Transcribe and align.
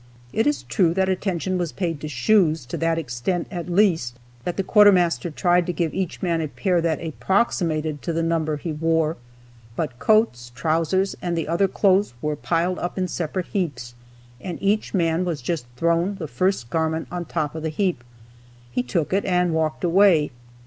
It 0.33 0.47
is 0.47 0.63
true 0.63 0.95
that 0.95 1.09
attention 1.09 1.59
was 1.59 1.71
paid 1.71 2.01
to 2.01 2.07
shoes, 2.07 2.65
to 2.65 2.77
that 2.77 2.97
extent, 2.97 3.47
at 3.51 3.69
least, 3.69 4.17
that 4.45 4.57
the 4.57 4.63
quartermaster 4.63 5.29
tried 5.29 5.67
to 5.67 5.73
give 5.73 5.93
each 5.93 6.23
man 6.23 6.41
a 6.41 6.47
pair 6.47 6.81
that 6.81 6.99
approximated 7.05 8.01
to 8.01 8.11
the 8.11 8.23
number 8.23 8.57
he 8.57 8.71
wore. 8.73 9.17
But 9.75 9.99
coats, 9.99 10.51
trousers, 10.55 11.15
and 11.21 11.37
the 11.37 11.47
other 11.47 11.67
clothes 11.67 12.15
were 12.19 12.35
piled 12.35 12.79
up 12.79 12.97
in 12.97 13.07
separate 13.07 13.45
heaps, 13.53 13.93
and 14.39 14.57
each 14.59 14.95
man 14.95 15.23
was 15.23 15.39
just 15.39 15.67
thrown 15.77 16.15
the 16.15 16.27
first 16.27 16.71
garment 16.71 17.07
on 17.11 17.25
the 17.25 17.29
top 17.33 17.53
of 17.53 17.61
the 17.61 17.69
heap; 17.69 18.03
he 18.71 18.81
took 18.81 19.13
it 19.13 19.23
and 19.25 19.53
walked 19.53 19.83
away. 19.83 20.31